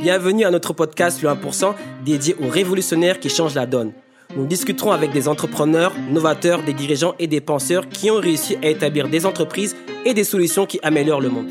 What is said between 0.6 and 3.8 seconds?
podcast Le 1% dédié aux révolutionnaires qui changent la